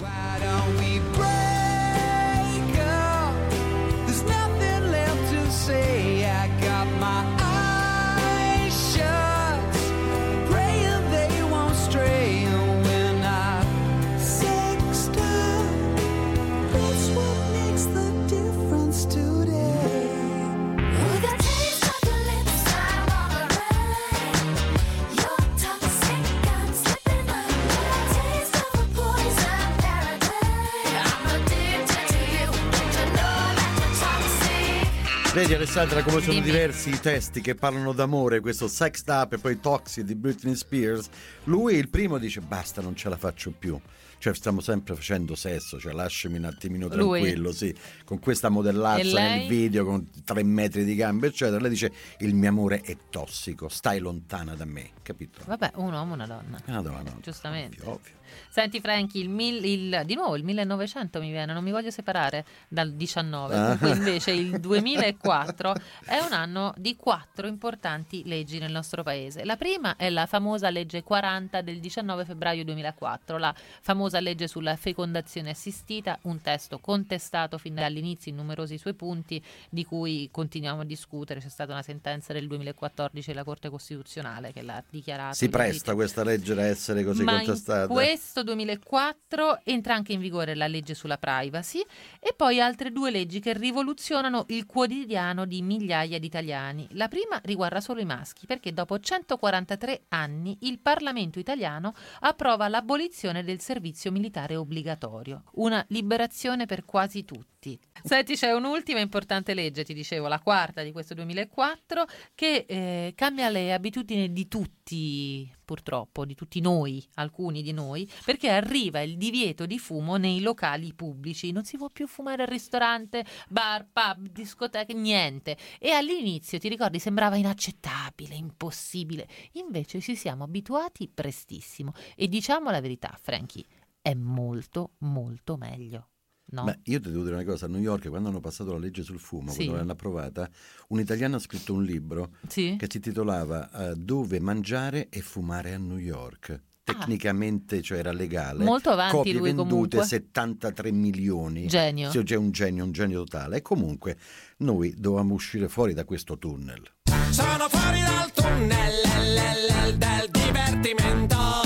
[35.46, 36.46] Vedi Alessandra come sono Dimmi.
[36.46, 41.08] diversi i testi che parlano d'amore, questo Sexed Up e poi Toxic di Britney Spears.
[41.44, 43.80] Lui il primo dice basta, non ce la faccio più.
[44.18, 47.20] Cioè stiamo sempre facendo sesso, cioè lasciami un attimino Lui.
[47.20, 47.76] tranquillo, sì,
[48.06, 51.60] con questa E modellazza nel video con tre metri di gambe, eccetera.
[51.60, 55.42] Lei dice il mio amore è tossico, stai lontana da me, capito?
[55.46, 56.60] Vabbè, un uomo, una donna.
[56.66, 57.20] Ah, no, no.
[57.22, 57.78] Giustamente.
[57.82, 58.14] Ovvio, ovvio.
[58.50, 62.46] Senti Franky, il, mil- il- di nuovo il 1900 mi viene, non mi voglio separare
[62.68, 63.78] dal 19, Ah.
[63.88, 65.76] invece il 2004
[66.06, 69.44] è un anno di quattro importanti leggi nel nostro paese.
[69.46, 74.76] La prima è la famosa legge 40 del 19 febbraio 2004, la famosa legge sulla
[74.76, 80.86] fecondazione assistita, un testo contestato fin dall'inizio in numerosi suoi punti di cui continuiamo a
[80.86, 85.94] discutere, c'è stata una sentenza del 2014 della Corte Costituzionale che l'ha dichiarato Si presta
[85.94, 87.88] questa legge a essere così ma contestata?
[88.26, 91.86] Questo 2004 entra anche in vigore la legge sulla privacy
[92.20, 96.88] e poi altre due leggi che rivoluzionano il quotidiano di migliaia di italiani.
[96.94, 103.44] La prima riguarda solo i maschi perché dopo 143 anni il Parlamento italiano approva l'abolizione
[103.44, 107.80] del servizio militare obbligatorio, una liberazione per quasi tutti.
[108.06, 113.50] Senti, c'è un'ultima importante legge, ti dicevo, la quarta di questo 2004, che eh, cambia
[113.50, 119.66] le abitudini di tutti, purtroppo, di tutti noi, alcuni di noi, perché arriva il divieto
[119.66, 121.52] di fumo nei locali pubblici.
[121.52, 125.58] Non si può più fumare al ristorante, bar, pub, discoteche, niente.
[125.80, 129.28] E all'inizio, ti ricordi, sembrava inaccettabile, impossibile.
[129.54, 131.92] Invece ci siamo abituati prestissimo.
[132.16, 133.66] E diciamo la verità, Frankie,
[134.00, 136.10] è molto, molto meglio.
[136.48, 136.64] No?
[136.66, 139.02] Beh, io ti devo dire una cosa, a New York quando hanno passato la legge
[139.04, 139.58] sul fumo, Sì.
[139.64, 140.50] quando l'hanno approvata,
[140.90, 142.76] un italiano ha scritto un libro Sì.
[142.78, 146.62] che si titolava eh, Dove mangiare e fumare a New York.
[146.86, 148.62] Tecnicamente cioè era legale.
[148.62, 148.66] Ah.
[148.66, 150.04] Molto avanti Copie lui, vendute comunque.
[150.04, 151.66] 73 milioni.
[151.66, 152.12] Genio.
[152.12, 153.58] Sì, c'è un genio, un genio totale.
[153.58, 154.16] E comunque
[154.58, 156.84] noi dovevamo uscire fuori da questo tunnel.
[157.32, 161.65] Sono fuori dal tunnel del divertimento.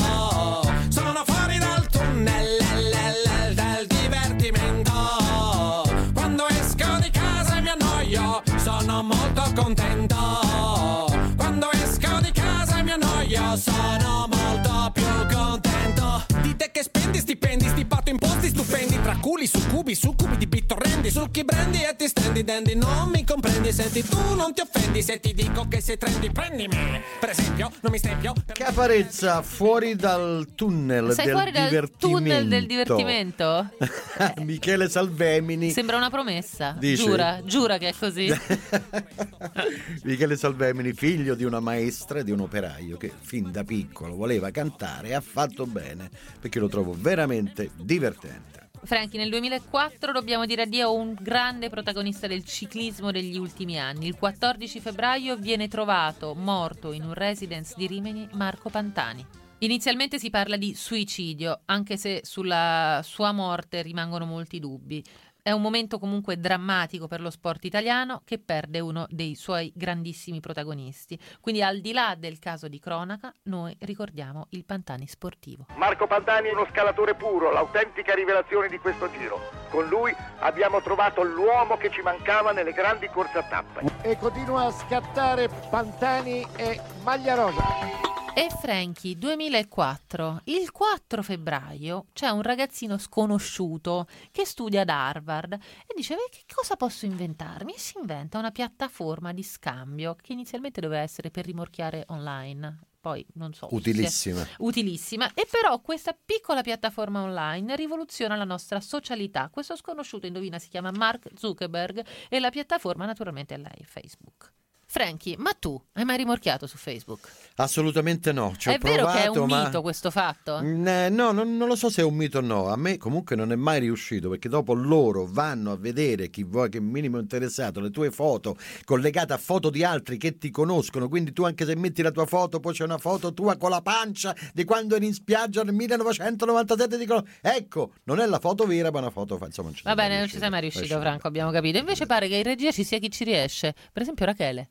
[16.71, 19.01] Che spendi stipendi, stipato imposti stupendi.
[19.01, 22.75] Tra culi, succubi, succubi di bittorrendi, succhi brendi e ti stendi dandy.
[22.75, 26.75] Non mi comprendi, senti tu non ti offendi se ti dico che sei trendy, prendimi.
[27.19, 28.33] Per esempio, non mi stempio.
[28.53, 33.71] Caparezza fuori dal tunnel Sei del fuori dal tunnel del divertimento?
[34.43, 35.71] Michele Salvemini.
[35.71, 36.75] Sembra una promessa.
[36.79, 37.03] Dici?
[37.03, 38.31] Giura, giura che è così.
[40.03, 44.51] Michele Salvemini, figlio di una maestra e di un operaio che fin da piccolo voleva
[44.51, 46.09] cantare e ha fatto bene
[46.39, 48.69] perché lo trovo veramente divertente.
[48.83, 54.07] Franchi, nel 2004 dobbiamo dire addio a un grande protagonista del ciclismo degli ultimi anni.
[54.07, 59.25] Il 14 febbraio viene trovato morto in un residence di Rimini Marco Pantani.
[59.61, 65.03] Inizialmente si parla di suicidio, anche se sulla sua morte rimangono molti dubbi.
[65.49, 70.39] È un momento comunque drammatico per lo sport italiano che perde uno dei suoi grandissimi
[70.41, 71.19] protagonisti.
[71.41, 75.65] Quindi al di là del caso di cronaca, noi ricordiamo il Pantani sportivo.
[75.75, 79.39] Marco Pantani è uno scalatore puro, l'autentica rivelazione di questo giro.
[79.71, 83.81] Con lui abbiamo trovato l'uomo che ci mancava nelle grandi corse a tappa.
[84.03, 88.18] E continua a scattare Pantani e Maglia Rosa.
[88.39, 95.93] E Frankie, 2004, il 4 febbraio c'è un ragazzino sconosciuto che studia ad Harvard e
[95.93, 97.73] dice "Beh, che cosa posso inventarmi?
[97.73, 102.79] E si inventa una piattaforma di scambio che inizialmente doveva essere per rimorchiare online.
[103.01, 103.67] Poi non so.
[103.71, 104.41] Utilissima.
[104.45, 105.33] se- utilissima.
[105.33, 109.49] E però questa piccola piattaforma online rivoluziona la nostra socialità.
[109.51, 114.53] Questo sconosciuto, indovina, si chiama Mark Zuckerberg e la piattaforma naturalmente è lei, Facebook.
[114.91, 117.29] Frankie, ma tu hai mai rimorchiato su Facebook?
[117.57, 118.55] Assolutamente no.
[118.57, 120.59] Ci ho è vero che è provato, un ma- mito questo fatto?
[120.63, 122.69] Mm, eh, No, non, non lo so se è un mito o no.
[122.69, 126.69] A me comunque non è mai riuscito perché dopo loro vanno a vedere chi vuoi
[126.69, 131.07] che minimo interessato, le tue foto collegate a foto di altri che ti conoscono.
[131.07, 133.83] Quindi tu anche se metti la tua foto, poi c'è una foto tua con la
[133.83, 136.97] pancia di quando eri in spiaggia nel 1997.
[136.97, 139.37] Dicono, ecco, non è la foto vera, ma una foto.
[139.45, 141.07] Insomma, Va bene, non ci sei mai riuscito, riuscito.
[141.07, 141.77] Franco, abbiamo capito.
[141.77, 143.75] Invece pare che in regia ci sia chi ci riesce.
[143.93, 144.67] Per esempio Rachele.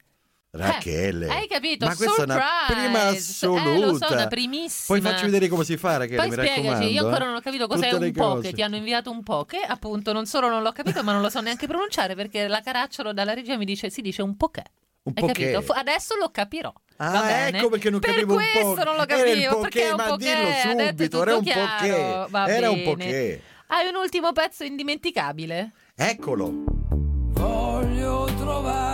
[0.51, 1.27] Rachele.
[1.27, 1.85] Eh, hai capito?
[1.87, 2.73] Ma questa è una Surprise!
[2.83, 3.87] prima Eh, assoluta.
[3.87, 4.99] lo so, una primissima.
[4.99, 6.87] Poi facci vedere come si fa, Rachele, Poi mi spiegaci, raccomando.
[6.87, 7.27] io ancora eh.
[7.27, 8.49] non ho capito cos'è un po' cose.
[8.49, 11.21] che ti hanno inviato un po' che appunto non solo non l'ho capito ma non
[11.21, 14.49] lo so neanche pronunciare perché la caracciolo dalla regia mi dice si dice un po'
[14.49, 14.63] che.
[15.03, 15.53] Un Hai poché.
[15.53, 15.73] capito?
[15.73, 16.73] Adesso lo capirò.
[16.97, 17.59] Ah, Va bene?
[17.59, 18.61] ecco perché non per capivo un po'.
[18.73, 20.51] questo non lo capivo, perché è un ma po' dillo
[20.89, 22.27] subito, era un.
[22.31, 23.43] Va Era un poché.
[23.69, 25.73] Hai un ultimo pezzo indimenticabile?
[25.95, 26.65] Eccolo.
[26.91, 28.88] Voglio trovare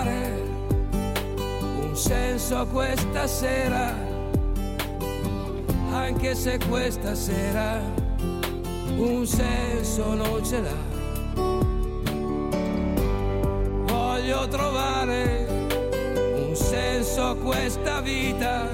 [1.95, 3.95] un senso a questa sera,
[5.93, 7.81] anche se questa sera
[8.97, 10.93] un senso non ce l'ha.
[13.87, 15.47] Voglio trovare
[16.49, 18.69] un senso a questa vita,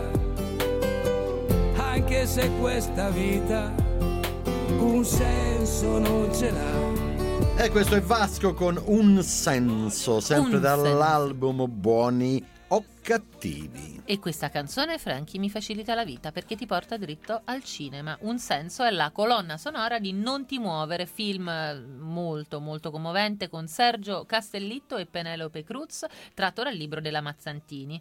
[1.76, 3.70] anche se questa vita
[4.78, 7.62] un senso non ce l'ha.
[7.62, 14.02] E questo è Vasco con Un senso, sempre Un dall'album Buoni o Cattivi.
[14.04, 18.16] E questa canzone, Franchi, mi facilita la vita perché ti porta dritto al cinema.
[18.20, 23.48] Un senso è la colonna sonora di Non ti muovere, film eh, molto molto commovente
[23.48, 28.00] con Sergio Castellitto e Penelope Cruz, tratto dal libro della Mazzantini.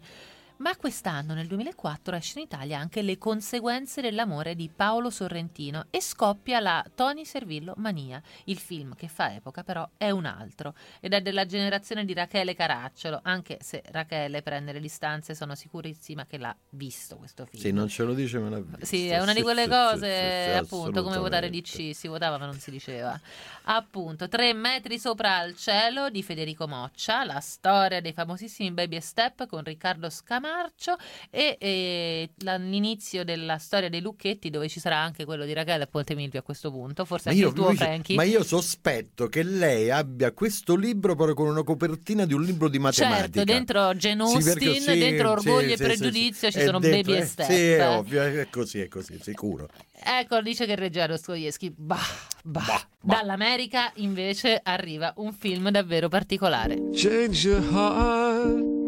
[0.60, 6.02] Ma quest'anno, nel 2004, esce in Italia anche Le conseguenze dell'amore di Paolo Sorrentino e
[6.02, 8.22] scoppia la Tony Servillo Mania.
[8.44, 12.54] Il film che fa epoca però è un altro ed è della generazione di Rachele
[12.54, 17.62] Caracciolo, anche se Rachele prende le distanze, sono sicurissima che l'ha visto questo film.
[17.62, 18.84] Sì, non ce lo dice, me l'ha visto.
[18.84, 21.48] Sì, è una di quelle cose, sì, sì, appunto, come votare.
[21.48, 23.18] DC, si votava ma non si diceva.
[23.64, 29.46] Appunto, Tre metri sopra il cielo di Federico Moccia, la storia dei famosissimi Baby Step
[29.46, 30.10] con Riccardo
[30.50, 30.96] Scamarcio
[31.30, 35.86] e, e l'inizio della storia dei Lucchetti dove ci sarà anche quello di Rachele e
[35.86, 38.16] Ponte Milvio a questo punto, forse Ma anche io, il tuo lui- Frankie.
[38.16, 42.68] ma io sospetto che lei abbia questo libro proprio con una copertina di un libro
[42.68, 43.28] di matematica.
[43.28, 46.58] Certo, dentro Jane Sì, perché Austen, sì, dentro sì, Orgoglio sì, e Pregiudizio sì.
[46.58, 47.50] ci sono dentro, Baby e eh, Step.
[47.50, 49.68] Sì, è ovvio, è così, è così, sicuro.
[50.02, 51.72] Ecco, dice che reggerà Dostoevsky.
[51.76, 51.98] Bah,
[52.42, 52.88] bah.
[53.02, 56.90] Dall'America invece arriva un film davvero particolare.
[56.92, 58.79] Change your heart.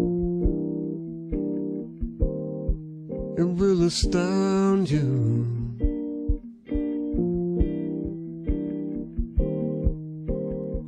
[3.36, 5.46] It will astound you.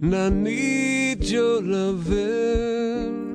[0.03, 3.34] And I need your loving.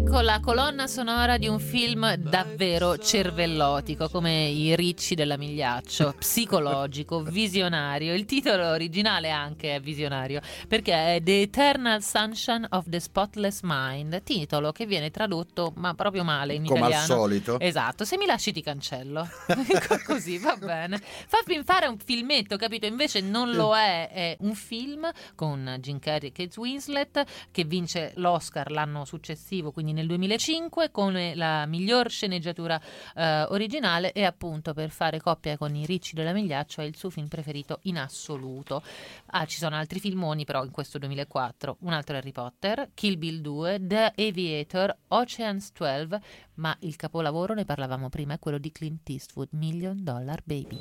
[0.00, 7.20] Ecco la colonna sonora di un film davvero cervellotico, come i ricci della Migliaccio, psicologico,
[7.24, 8.14] visionario.
[8.14, 14.22] Il titolo originale anche è visionario, perché è The Eternal Sunshine of the Spotless Mind,
[14.22, 17.20] titolo che viene tradotto ma proprio male in Come al italiano.
[17.20, 17.58] solito.
[17.58, 19.28] Esatto, se mi lasci ti cancello.
[20.06, 21.02] Così va bene.
[21.02, 22.86] Fammi fare un filmetto, capito?
[22.86, 28.12] Invece non lo è, è un film con Jim Carrey e Kate Winslet che vince
[28.14, 32.80] l'Oscar l'anno successivo, quindi nel 2005, come la miglior sceneggiatura
[33.14, 37.10] eh, originale e appunto per fare coppia con i ricci della Migliaccio è il suo
[37.10, 38.82] film preferito in assoluto.
[39.26, 43.40] Ah, ci sono altri filmoni però in questo 2004, un altro Harry Potter, Kill Bill
[43.40, 46.16] 2, The Aviator, Ocean's 12,
[46.54, 50.78] ma il capolavoro, ne parlavamo prima, è quello di Clint Eastwood, Million Dollar Baby.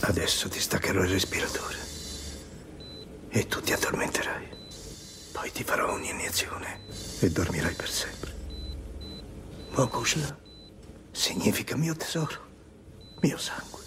[0.00, 1.76] Adesso ti staccherò il respiratore
[3.28, 4.48] e tu ti addormenterai.
[5.32, 6.80] Poi ti farò un'iniezione
[7.20, 8.39] e dormirai per sempre.
[9.76, 10.36] Mokushla
[11.12, 12.34] significa mio tesoro,
[13.22, 13.78] mio sangue.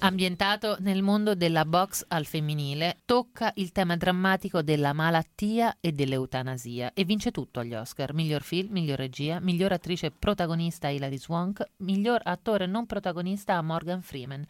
[0.00, 6.92] Ambientato nel mondo della box al femminile, tocca il tema drammatico della malattia e dell'eutanasia
[6.94, 8.14] e vince tutto agli Oscar.
[8.14, 14.46] Miglior film, miglior regia, miglior attrice protagonista Hilary Swank, miglior attore non protagonista Morgan Freeman.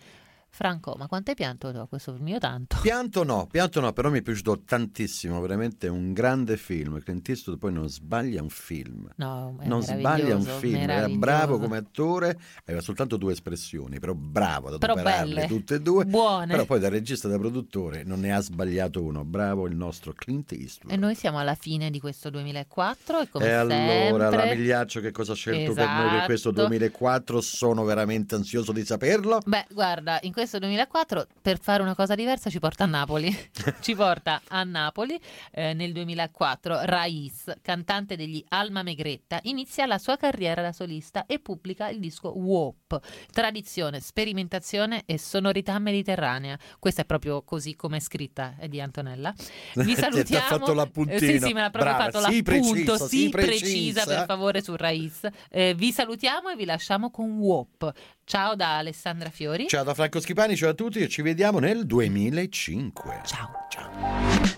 [0.51, 2.29] Franco, ma quanto hai pianto tu a questo film?
[2.29, 2.79] Io tanto.
[2.83, 7.01] Pianto no, pianto no, però mi è piaciuto tantissimo, veramente un grande film.
[7.01, 9.09] Clint Eastwood poi non sbaglia un film.
[9.17, 14.69] No, non sbaglia un film, era bravo come attore, aveva soltanto due espressioni, però bravo
[14.69, 16.05] ad adoperarle tutte e due.
[16.05, 16.53] buone.
[16.53, 20.13] Però poi da regista e da produttore non ne ha sbagliato uno, bravo il nostro
[20.13, 20.93] Clint Eastwood.
[20.93, 24.49] E noi siamo alla fine di questo 2004 e come e allora sempre...
[24.49, 26.67] la Migliaccio che cosa ha scelto per noi per questo Esatto.
[26.67, 27.41] 2004?
[27.41, 29.41] Sono veramente ansioso di saperlo.
[29.45, 33.37] Beh, guarda, in questo 2004 per fare una cosa diversa ci porta a Napoli.
[33.83, 35.19] ci porta a Napoli
[35.51, 36.85] eh, nel 2004.
[36.85, 42.29] Raiz, cantante degli Alma Megretta, inizia la sua carriera da solista e pubblica il disco
[42.39, 43.01] WOP,
[43.33, 46.57] tradizione, sperimentazione e sonorità mediterranea.
[46.79, 49.35] Questa è proprio così come è scritta, è di Antonella.
[49.75, 50.47] Vi Ti ha salutiamo.
[50.47, 51.17] fatto l'appuntino.
[51.17, 54.05] Eh, sì, sì, me l'ha proprio Brava, fatto sì, l'appunto, preciso, sì, precisa, precisa.
[54.05, 55.29] per favore su Raiz.
[55.51, 57.93] Eh, vi salutiamo e vi lasciamo con WOP.
[58.29, 59.69] Ciao da Alessandra Fiori.
[59.69, 63.23] Ciao da Franco Schipani, ciao a tutti e ci vediamo nel 2005.
[63.25, 63.49] Ciao.
[63.79, 64.58] Am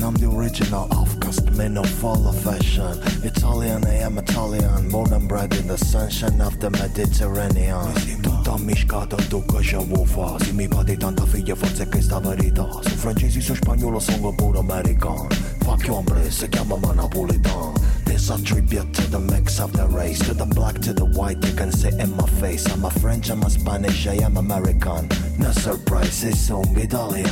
[0.00, 2.98] Italian, I'm the original outcast, man of all of fashion.
[3.22, 7.92] Italian, I am Italian, born and bred in the sunshine of the Mediterranean.
[8.22, 12.66] Tutta miscata tu che vuoi fare, se mi pati tanta figlia forse è questa verità.
[12.70, 15.28] Sono francesi, sono spagnolo, sono pure americano.
[15.64, 17.72] Fuck you, hombre, si chiama napolitan.
[18.04, 21.44] This a tribute to the mix of the race, to the black, to the white,
[21.46, 22.66] you can see in my face.
[22.72, 25.08] I'm a French, I'm a Spanish, I am American.
[25.38, 27.26] No surprise, it's some Italian.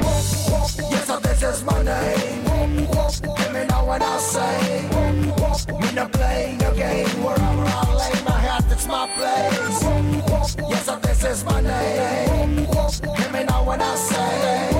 [0.00, 2.44] Yes, is my name.
[2.46, 4.88] Hear me now when I say,
[5.94, 9.82] not play no game wherever I lay my hat, it's my place.
[10.70, 12.66] Yes, this is my name.
[13.16, 14.75] Hear me now when I say,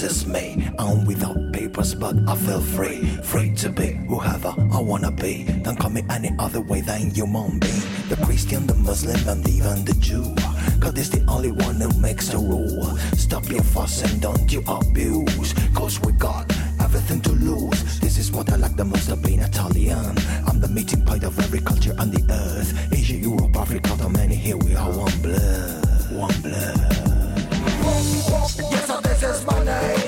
[0.00, 0.68] this is me.
[0.78, 3.04] I'm without papers, but I feel free.
[3.24, 5.44] Free to be whoever I wanna be.
[5.62, 7.82] Don't call me any other way than human being.
[8.08, 10.34] The Christian, the Muslim, and even the Jew.
[10.80, 12.96] Cause is the only one who makes the rule.
[13.16, 15.52] Stop your fuss and don't you abuse.
[15.74, 16.46] Cause we got
[16.80, 17.98] everything to lose.
[17.98, 20.16] This is what I like the most of being Italian.
[20.46, 22.92] I'm the meeting point of every culture on the earth.
[22.92, 26.12] Asia, Europe, Africa, the many here we are one blood.
[26.12, 26.98] One blood
[29.02, 30.07] this is money.